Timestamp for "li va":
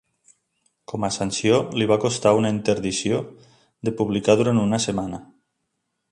1.81-1.97